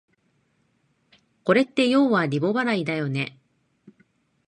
[1.43, 3.39] これってようはリボ払いだよね